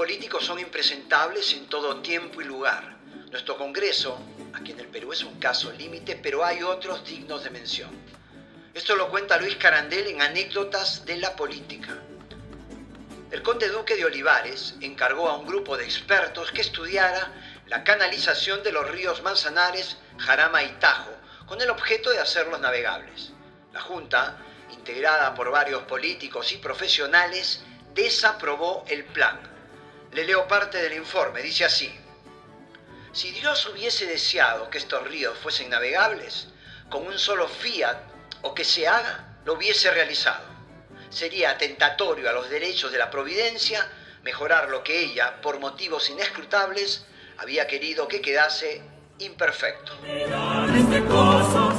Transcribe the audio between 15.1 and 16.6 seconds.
a un grupo de expertos